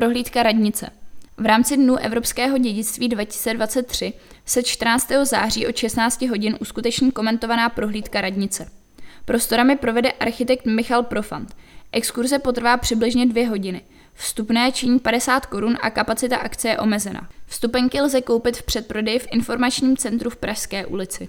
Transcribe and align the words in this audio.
Prohlídka 0.00 0.42
radnice. 0.42 0.90
V 1.36 1.46
rámci 1.46 1.76
Dnů 1.76 1.96
Evropského 1.96 2.58
dědictví 2.58 3.08
2023 3.08 4.12
se 4.46 4.62
14. 4.62 5.12
září 5.22 5.66
od 5.66 5.76
16 5.76 6.22
hodin 6.22 6.56
uskuteční 6.60 7.12
komentovaná 7.12 7.68
prohlídka 7.68 8.20
radnice. 8.20 8.70
Prostorami 9.24 9.76
provede 9.76 10.12
architekt 10.12 10.66
Michal 10.66 11.02
Profant. 11.02 11.56
Exkurze 11.92 12.38
potrvá 12.38 12.76
přibližně 12.76 13.26
dvě 13.26 13.48
hodiny. 13.48 13.82
Vstupné 14.14 14.72
činí 14.72 14.98
50 14.98 15.46
korun 15.46 15.78
a 15.80 15.90
kapacita 15.90 16.36
akce 16.36 16.68
je 16.68 16.78
omezena. 16.78 17.28
Vstupenky 17.46 18.00
lze 18.00 18.20
koupit 18.20 18.56
v 18.56 18.62
předprodeji 18.62 19.18
v 19.18 19.28
informačním 19.32 19.96
centru 19.96 20.30
v 20.30 20.36
Pražské 20.36 20.86
ulici. 20.86 21.28